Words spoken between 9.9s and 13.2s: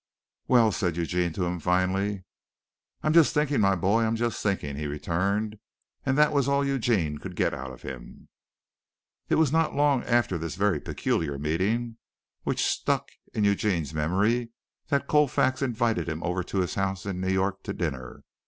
after this very peculiar meeting which stuck